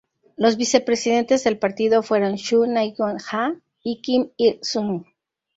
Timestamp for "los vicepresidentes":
0.35-1.43